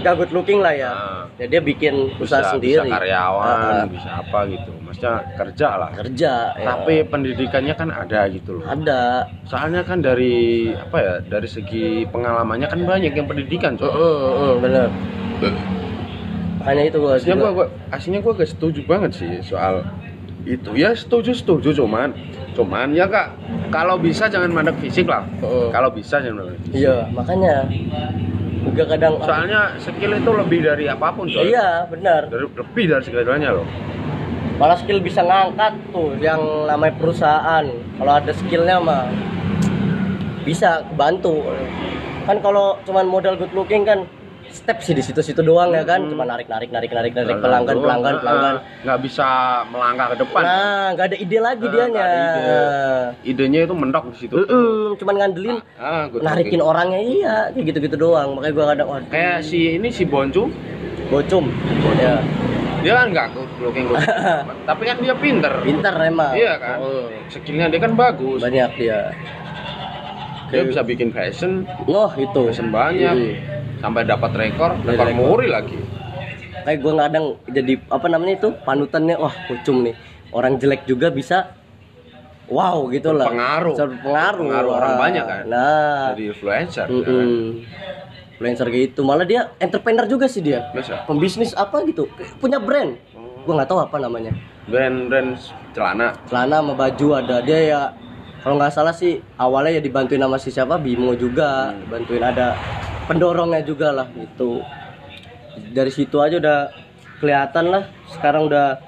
[0.03, 0.91] gak good looking lah ya.
[0.91, 1.23] Nah.
[1.39, 2.83] ya dia bikin usaha bisa, sendiri.
[2.85, 4.73] bisa karyawan Ah, bisa apa gitu.
[4.83, 5.91] Maksudnya kerja lah.
[5.95, 6.67] Kerja ya.
[6.67, 8.67] tapi pendidikannya kan ada gitu loh.
[8.67, 9.31] Ada.
[9.47, 14.53] Soalnya kan dari apa ya dari segi pengalamannya kan banyak yang pendidikan coy Heeh, heeh,
[14.61, 14.89] bener.
[16.63, 19.83] Makanya itu gue aslinya gua, gua aslinya gua gak setuju banget sih soal
[20.47, 20.75] itu.
[20.75, 22.15] Ya setuju setuju cuman
[22.53, 23.35] cuman ya kak
[23.73, 25.25] kalau bisa jangan mandek fisik lah.
[25.41, 25.73] Heeh.
[25.75, 26.87] kalau bisa jangan mandek fisik.
[26.87, 27.67] Iya makanya
[28.73, 32.33] juga kadang soalnya skill itu lebih dari apa pun coy iya benar.
[32.33, 33.67] Dari, lebih dari segalanya loh.
[34.57, 37.65] Malah skill bisa ngangkat tuh yang namanya perusahaan.
[37.69, 39.13] Kalau ada skillnya mah
[40.43, 41.47] bisa bantu
[42.27, 44.07] kan kalau cuman modal good looking kan
[44.53, 46.05] step sih di situ-situ doang ya kan.
[46.05, 47.83] Cuma narik narik narik narik narik pelanggan doang.
[47.83, 48.55] pelanggan Ah, pelanggan.
[48.83, 49.27] nggak bisa
[49.67, 50.43] melangkah ke depan.
[50.43, 52.03] Nah nggak ada ide lagi Ah, dianya.
[52.03, 52.57] ada ide.
[53.25, 57.01] idenya itu mentok di situ Heeh, cuman ngandelin ah, good narikin orangnya.
[57.01, 58.29] Iya kayak gitu-gitu doang.
[58.35, 60.47] Makanya gua kadang waduh, kayak si ini si Boncu
[61.09, 61.49] bocum
[61.99, 62.21] ya.
[62.83, 63.27] Dia kan nggak
[63.63, 64.57] looking amat.
[64.69, 65.53] tapi kan dia pinter.
[65.63, 66.35] Pintar emang.
[66.35, 66.77] Iya kan?
[66.83, 67.07] Heeh.
[67.31, 68.43] skillnya dia kan bagus.
[68.43, 68.99] Banyak dia
[70.49, 71.65] dia bisa bikin fashion.
[71.87, 72.41] Oh itu.
[72.45, 73.15] Fashion banyak.
[73.15, 73.41] Iya.
[73.83, 75.19] Sampai dapat rekor Dari rekor rekor.
[75.27, 75.79] muri lagi.
[76.63, 79.99] Kayak gue kadang jadi apa namanya itu panutannya wah kucung nih.
[80.31, 81.51] Orang jelek juga bisa
[82.47, 83.27] wow gitu lah.
[83.27, 83.75] Berpengaruh.
[83.75, 84.73] pengaruh Berpengaruh.
[84.79, 85.43] Orang banyak kan?
[85.51, 86.15] nah.
[86.15, 87.03] Jadi influencer mm-mm.
[87.03, 87.29] kan?
[88.39, 89.01] influencer gitu.
[89.03, 90.71] Malah dia entrepreneur juga sih dia.
[90.71, 91.03] Masa?
[91.11, 92.07] pembisnis apa gitu.
[92.39, 92.95] Punya brand.
[93.43, 94.31] Gue nggak tahu apa namanya.
[94.71, 95.35] Brand brand
[95.75, 96.15] celana.
[96.31, 97.43] Celana sama baju ada.
[97.43, 97.81] Dia ya
[98.47, 101.75] kalau nggak salah sih awalnya ya dibantuin sama si siapa Bimo juga.
[101.75, 101.91] Hmm.
[101.91, 102.55] bantuin ada
[103.13, 104.65] pendorongnya juga lah gitu.
[105.77, 106.59] Dari situ aja udah
[107.21, 108.81] kelihatan lah sekarang udah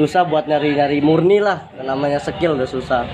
[0.00, 3.04] susah buat nyari nyari murni lah namanya skill udah susah.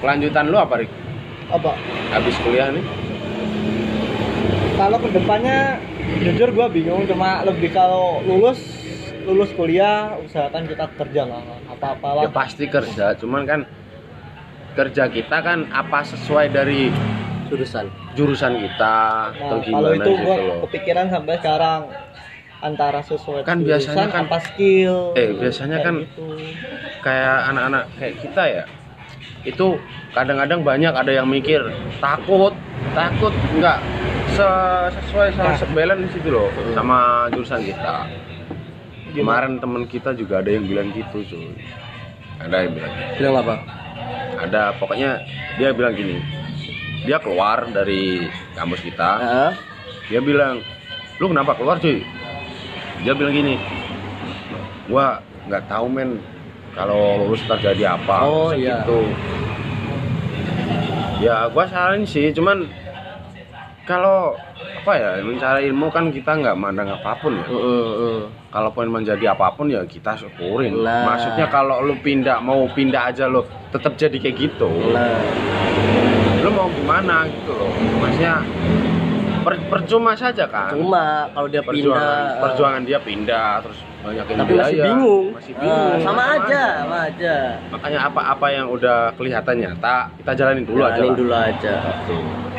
[0.00, 0.90] Kelanjutan lu apa Rik?
[1.48, 1.72] apa?
[2.12, 2.84] Habis kuliah nih?
[4.76, 5.80] Kalau ke depannya
[6.22, 8.60] jujur gua bingung cuma lebih kalau lulus
[9.28, 13.60] lulus kuliah usahakan kita kerja lah apa apalah ya pasti kerja cuman kan
[14.78, 16.94] kerja kita kan apa sesuai dari
[17.48, 17.90] jurusan.
[18.14, 18.94] jurusan kita
[19.32, 21.80] atau nah, kalau gimana itu gitu gua kepikiran sampai sekarang
[22.58, 26.26] antara sesuai Kan biasanya kan- apa skill Eh, biasanya kayak kan gitu.
[27.00, 28.64] kayak anak-anak kayak kita ya
[29.44, 29.66] itu
[30.10, 31.62] kadang-kadang banyak ada yang mikir
[31.98, 32.50] takut
[32.92, 33.78] takut nggak
[34.28, 35.70] se- sesuai sama Nah.
[35.72, 36.98] balance itu loh sama
[37.30, 37.96] jurusan kita.
[39.08, 41.54] Kemarin temen kita juga ada yang bilang gitu cuy.
[42.38, 43.12] Ada yang bilang gitu.
[43.16, 43.54] bilang apa
[44.38, 45.22] ada pokoknya
[45.56, 46.18] dia bilang gini
[47.02, 49.50] dia keluar dari kampus kita Heeh.
[50.08, 50.62] dia bilang
[51.18, 52.02] lu kenapa keluar cuy
[53.00, 53.54] dia bilang gini
[54.86, 56.20] gua nggak tahu men
[56.72, 58.82] kalau lulus terjadi apa Oh, iya.
[58.82, 58.98] gitu
[61.18, 62.66] ya gua saranin sih cuman
[63.82, 64.36] kalau
[64.78, 68.20] apa ya mencari ilmu kan kita nggak mandang apa pun ya Heeh, heeh.
[68.48, 70.80] Kalaupun menjadi apa pun ya kita syukurin.
[70.80, 71.04] Nah.
[71.04, 74.68] maksudnya kalau lu pindah mau pindah aja lo tetap jadi kayak gitu.
[74.92, 75.20] Nah
[76.40, 77.72] lu mau gimana gitu loh.
[78.00, 78.40] Maksudnya
[79.44, 80.72] per- percuma saja kan?
[80.72, 83.78] Cuma kalau dia perjuangan pindah perjuangan dia pindah terus
[84.08, 85.24] banyak yang tapi masih biaya, bingung.
[85.30, 86.00] Masih Ah, bingung.
[86.00, 87.34] sama aja sama aja.
[87.68, 91.74] Makanya apa-apa yang udah kelihatan nyata kita jalanin dulu aja Jalanin dulu aja.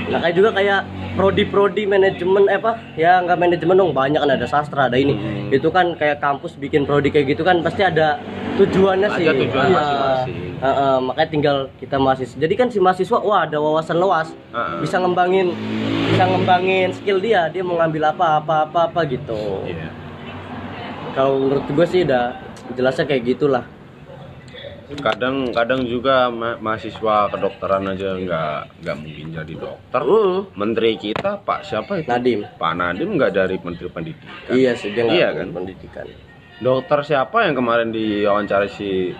[0.09, 0.79] Nah kayak juga kayak
[1.13, 5.13] prodi-prodi manajemen eh apa ya nggak manajemen dong banyak kan ada sastra ada ini.
[5.13, 5.49] Hmm.
[5.49, 8.21] itu kan kayak kampus bikin prodi kayak gitu kan pasti ada
[8.55, 9.25] tujuannya Ada sih.
[9.25, 10.35] tujuan Ah, masing-masing.
[10.55, 12.37] ah, ah, makanya tinggal kita mahasiswa.
[12.37, 14.29] Jadi kan si mahasiswa wah ada wawasan luas.
[14.49, 14.79] Ah, ah.
[14.79, 15.53] bisa ngembangin
[16.07, 19.63] bisa ngembangin skill dia dia mau ngambil apa apa apa apa gitu.
[19.63, 19.89] Iya.
[21.13, 22.35] Kalau menurut gue sih udah
[22.73, 23.65] jelasnya kayak gitulah.
[24.89, 30.01] Kadang kadang juga ma- mahasiswa kedokteran aja nggak nggak mungkin jadi dokter.
[30.01, 32.09] Uh, menteri kita pak siapa itu?
[32.09, 32.41] Nadim.
[32.57, 34.49] Pak Nadim nggak dari menteri pendidikan.
[34.49, 35.53] Iya sih dia Iya kan?
[35.53, 36.09] pendidikan.
[36.57, 39.13] Dokter siapa yang kemarin diwawancara si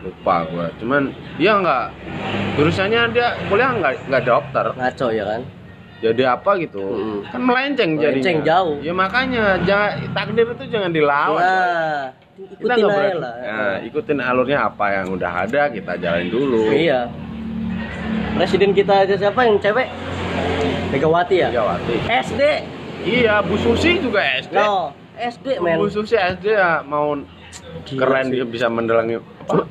[0.00, 0.72] lupa gua.
[0.80, 1.84] Cuman dia nggak
[2.56, 4.66] jurusannya dia kuliah nggak nggak dokter.
[4.72, 5.42] Ngaco ya kan
[6.00, 6.80] jadi apa gitu?
[6.80, 7.28] Mm-mm.
[7.28, 8.76] kan melenceng Melenceng jadinya jauh.
[8.80, 11.40] ya makanya jangan takdir itu jangan dilawan.
[11.44, 12.04] Nah
[12.40, 13.34] kita ikutin nggak aja lah.
[13.36, 16.72] Nah, ikutin alurnya apa yang udah ada kita jalanin dulu.
[16.72, 17.00] Iya.
[18.36, 19.88] Presiden kita aja siapa yang cewek?
[20.90, 21.48] Megawati ya?
[21.52, 21.94] Megawati.
[22.08, 22.42] SD
[23.04, 25.76] iya Bu Susi juga SD no SD men.
[25.76, 27.16] Bu Susi SD ya mau
[27.86, 28.32] Gila keren sih.
[28.38, 29.16] dia bisa mendelangi
[29.48, 29.64] apa?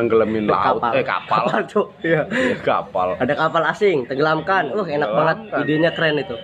[0.00, 0.80] Nenggelamin laut.
[0.96, 1.46] eh kapal.
[1.46, 2.24] Kapal tuh iya.
[2.32, 3.14] Iya, kapal.
[3.20, 4.72] Ada kapal asing tenggelamkan.
[4.72, 5.38] Uh enak banget.
[5.62, 6.36] Idenya keren itu.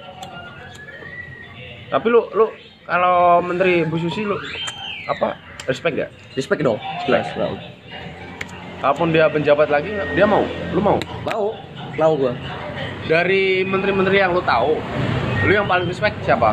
[1.89, 2.53] Tapi lu lu
[2.85, 4.37] kalau menteri Bu Susi lu
[5.09, 6.77] apa respect gak respect dong.
[7.09, 7.57] Jelas mau
[8.79, 10.45] kalaupun dia penjabat lagi dia mau?
[10.71, 10.99] Lu mau?
[11.25, 11.57] Mau.
[11.99, 12.33] Mau gua.
[13.11, 14.79] Dari menteri-menteri yang lu tahu
[15.49, 16.53] lu yang paling respect siapa?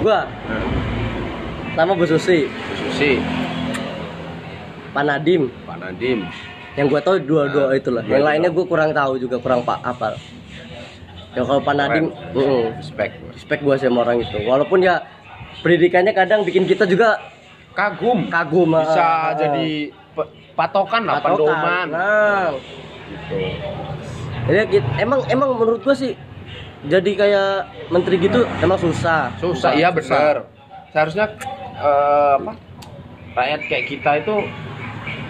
[0.00, 0.24] Gua.
[0.24, 2.48] Nah, sama Bu Susi.
[2.48, 3.20] Bu Susi
[4.90, 6.20] Pak Nadim Pak Nadim
[6.78, 8.02] yang gua tahu dua-dua Nah, itulah.
[8.06, 10.14] dua yang itu lainnya gua kurang tahu juga kurang pak apa.
[11.34, 14.38] Ya kalau Pak Nadim mm, respect respect gua sama orang itu.
[14.46, 15.02] Walaupun ya
[15.62, 17.18] pendidikannya kadang bikin kita juga
[17.74, 18.30] kagum.
[18.30, 19.90] Kagum bisa ah, jadi
[20.54, 21.38] patokan lah patokan.
[21.38, 21.86] pedoman.
[21.90, 22.48] nah.
[23.10, 23.38] Gitu.
[24.46, 26.14] jadi emang emang menurut gua sih
[26.86, 27.50] jadi kayak
[27.90, 29.74] menteri gitu emang susah susah.
[29.74, 30.46] iya benar.
[30.94, 31.26] Seharusnya
[31.78, 32.52] eh, apa
[33.34, 34.34] rakyat kayak kita itu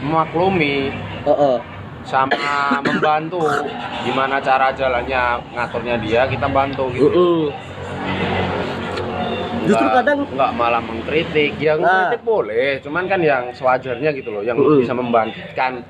[0.00, 0.88] memaklumi
[1.22, 1.56] Heeh.
[2.02, 2.36] sama
[2.86, 3.44] membantu
[4.02, 7.40] gimana cara jalannya ngaturnya dia kita bantu gitu Mm-mm.
[9.60, 11.84] Justru Nggak- kadang nggak malah mengkritik ya Nah.
[12.08, 14.80] mengkritik boleh cuman kan yang sewajarnya gitu loh yang Mm-mm.
[14.80, 15.84] bisa membangkitkan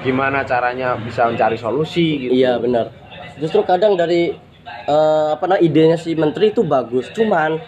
[0.00, 2.90] gimana caranya bisa mencari solusi gitu Iya benar.
[3.36, 4.34] Justru kadang dari
[4.84, 7.58] eh, apa namanya idenya si menteri itu bagus, cuman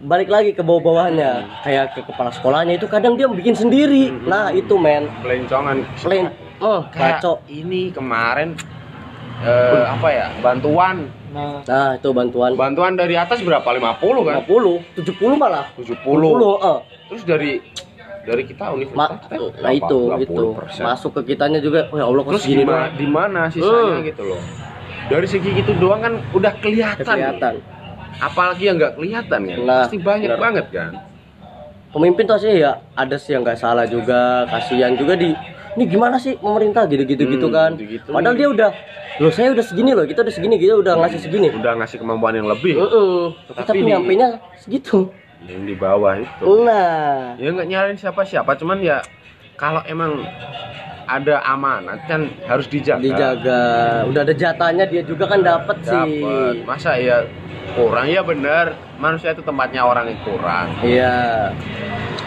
[0.00, 4.14] balik lagi ke bawah-bawahnya, kayak ke kepala sekolahnya itu kadang dia bikin sendiri.
[4.22, 7.42] Nah itu men, belencongan plain, oh kacau.
[7.46, 8.54] ini kemarin
[9.42, 14.96] eh, apa ya bantuan Nah, Nah itu bantuan bantuan dari atas berapa 50 kan 50,
[14.96, 15.68] 70 malah.
[15.76, 16.78] 70 eh.
[17.04, 17.60] terus dari
[18.24, 20.88] dari kita Ma- universitas kita nah itu itu 20%.
[20.88, 21.84] masuk ke kitanya juga.
[21.92, 22.64] Oh ya Allah kok terus segini
[22.96, 24.08] di, mana sisanya Hmm.
[24.08, 24.40] gitu loh
[25.08, 27.54] dari segi itu doang kan udah kelihatan Kelihatan.
[28.18, 30.40] Apalagi yang nggak kelihatan kan Nah, pasti banyak benar.
[30.40, 30.92] banget kan
[31.88, 35.32] Pemimpin tuh sih ya ada sih yang nggak salah juga, kasihan juga di
[35.72, 37.70] ini gimana sih pemerintah gitu-gitu gitu Hmm, kan.
[37.72, 38.12] gitu-gitu.
[38.12, 38.70] Padahal dia udah
[39.16, 41.48] loh saya udah segini loh, kita udah segini, kita udah ngasih segini.
[41.48, 43.32] udah ngasih kemampuan yang lebih Heeh.
[43.48, 45.08] Tapi, Tapi di- nyampainya segitu.
[45.40, 49.00] yang di bawah itu Nah, ya nggak nyalain siapa-siapa cuman ya
[49.54, 50.28] kalau emang
[51.08, 53.62] ada amanat kan harus dijaga dijaga.
[54.04, 55.96] Udah ada jatahnya dia juga kan dapat sih.
[55.96, 56.54] Dapet.
[56.66, 57.24] masa ya
[57.70, 61.52] kurang ya bener manusia itu tempatnya orang yang kurang Iya,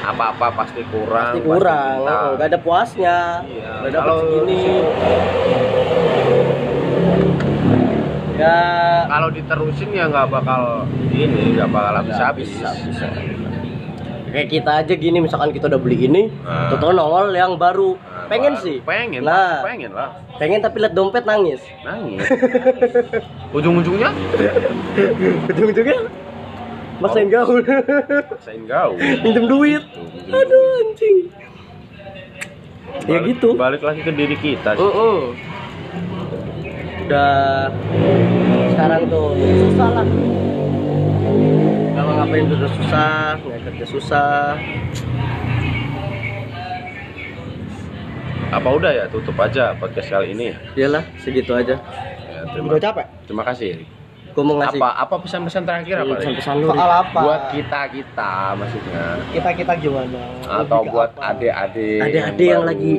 [0.02, 1.98] apa-apa pasti kurang pasti kurang.
[2.02, 2.16] minta.
[2.20, 3.18] Oh, gak ada puasnya.
[3.44, 4.62] Iya, Gak kalau- segini.
[8.34, 8.58] Ya,
[9.06, 13.06] kalau diterusin ya nggak bakal ini nggak bakal habis-habis bisa, bisa.
[14.32, 16.72] Kayak kita aja gini, misalkan kita udah beli ini, Ah.
[16.72, 18.00] tuh nongol yang baru.
[18.32, 18.80] Pengen sih.
[18.88, 21.60] pengen lah pengen lah pengen tapi liat dompet nangis.
[21.84, 22.24] nangis
[23.60, 24.10] ujung-ujungnya
[25.52, 26.00] Ujung-ujungnya
[27.04, 27.60] maksain gaul.
[28.40, 29.84] sain gaul Minjem duit.
[30.32, 31.18] Aduh anjing.
[33.10, 33.58] Ya gitu.
[33.58, 34.80] balik lagi ke diri kita sih.
[34.80, 35.20] Heeh.
[37.08, 37.74] Udah
[38.72, 40.08] sekarang tuh susah lah.
[41.92, 44.38] Kalau ngapain udah susah, nggak kerja susah.
[48.52, 51.80] Apa udah ya tutup aja podcast kali ini ya Iyalah, segitu aja.
[52.22, 53.06] Ya, terima, udah capek.
[53.26, 53.88] terima kasih
[54.32, 56.16] Gue mau ngasih apa apa pesan-pesan terakhir apa Rik?
[56.18, 56.68] pesan-pesan lu.
[56.70, 57.20] Soal apa?
[57.20, 60.22] buat kita kita maksudnya kita kita gimana?
[60.42, 62.92] atau Lebih buat adik-adik Adik-adik yang baru lagi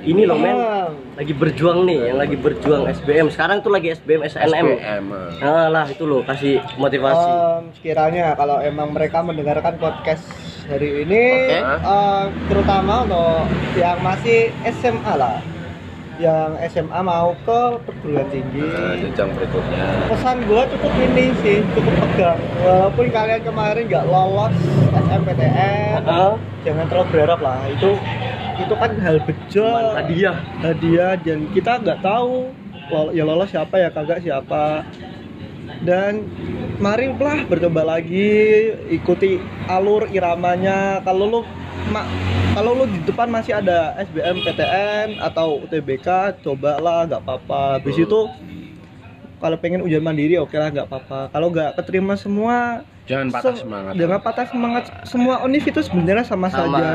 [0.00, 3.28] ini loh men, Ah, lagi berjuang nih, yang lagi berjuang SBM.
[3.28, 4.66] Sekarang tuh lagi SBM SNM.
[4.72, 5.00] Eh.
[5.38, 7.28] Nah lah itu loh kasih motivasi.
[7.28, 10.24] em, sekiranya kalau emang mereka mendengarkan podcast
[10.70, 11.58] hari ini, Oke.
[11.82, 13.42] em, terutama untuk
[13.74, 15.42] yang masih SMA lah,
[16.22, 18.62] yang SMA mau ke perguruan tinggi.
[18.62, 24.54] Nah, jenjang berikutnya pesan gue cukup ini sih cukup pegang walaupun kalian kemarin nggak lolos
[24.92, 26.32] SMPTN Heeh.
[26.62, 27.90] jangan terlalu berharap lah itu
[28.60, 30.36] itu kan hal bejo hadiah.
[30.60, 32.52] hadiah dan kita nggak tahu
[33.16, 34.84] ya lolos siapa ya kagak siapa
[35.80, 36.28] dan
[36.76, 38.30] mari lah bercoba lagi
[38.88, 41.00] ikuti alur iramanya.
[41.00, 41.40] Kalau lu
[41.88, 42.08] ma-
[42.50, 46.08] kalau lu di depan masih ada SBM PTN atau UTBK
[46.40, 47.78] cobalah nggak apa-apa.
[47.78, 48.20] Habis itu
[49.38, 51.32] kalau pengen ujian mandiri oke lah nggak apa-apa.
[51.32, 53.92] Kalau nggak keterima semua jangan patah se- semangat.
[53.96, 54.82] jangan patah semangat.
[55.02, 56.92] Semua univ itu sebenarnya sama, Sama saja.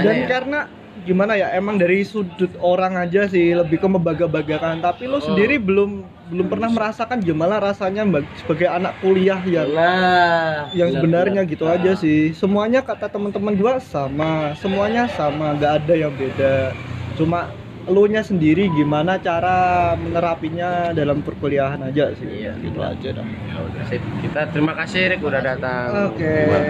[0.00, 0.26] dan ya.
[0.26, 0.60] karena
[1.02, 5.24] gimana ya emang dari sudut orang aja sih lebih ke membaga-bagakan tapi lo Oh.
[5.24, 5.90] sendiri belum
[6.22, 11.52] belum pernah merasakan gimana rasanya bag- sebagai anak kuliah yang Nah, yang benar, sebenarnya benar.
[11.52, 12.32] gitu aja sih.
[12.32, 16.78] Semuanya kata teman-teman gua sama semuanya sama nggak ada yang beda.
[17.12, 19.56] Cuma elunya sendiri gimana cara
[19.94, 22.54] menerapinya dalam perkuliahan aja sih Iya.
[22.58, 24.02] gitu aja dah Ya udah, sip.
[24.18, 26.34] Kita terima kasih Rick udah datang Oke.
[26.46, 26.64] buat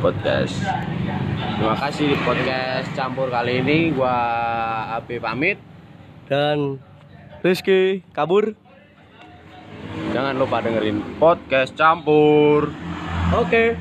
[0.00, 0.54] podcast.
[1.52, 4.16] Terima kasih di podcast campur kali ini gua
[4.96, 5.58] Api pamit.
[6.26, 6.78] Dan
[7.40, 8.54] Rizky kabur.
[10.10, 12.70] Jangan lupa dengerin podcast campur.
[13.32, 13.70] Oke.